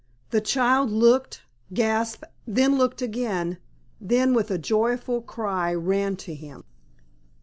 The 0.31 0.41
child 0.41 0.89
looked, 0.89 1.43
gasped, 1.71 2.23
then 2.47 2.75
looked 2.75 3.03
again, 3.03 3.59
then 3.99 4.33
with 4.33 4.49
a 4.49 4.57
joyful 4.57 5.21
cry 5.21 5.75
ran 5.75 6.15
to 6.15 6.33
him. 6.33 6.63